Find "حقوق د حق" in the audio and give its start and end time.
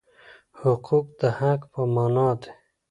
0.59-1.61